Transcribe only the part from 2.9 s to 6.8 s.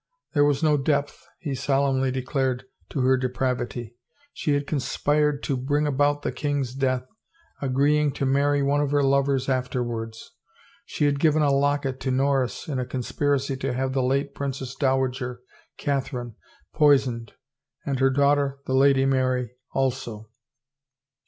her depravity. She had conspired to bring about the king's